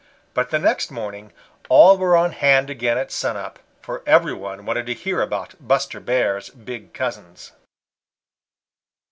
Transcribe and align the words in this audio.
But 0.33 0.49
the 0.49 0.57
next 0.57 0.89
morning 0.89 1.31
all 1.69 1.95
were 1.95 2.17
on 2.17 2.31
hand 2.31 2.71
again 2.71 2.97
at 2.97 3.11
sun 3.11 3.37
up, 3.37 3.59
for 3.83 4.01
every 4.07 4.33
one 4.33 4.65
wanted 4.65 4.87
to 4.87 4.95
hear 4.95 5.21
about 5.21 5.53
Buster 5.59 5.99
Bear's 5.99 6.49
big 6.49 6.91
cousins. 6.91 7.51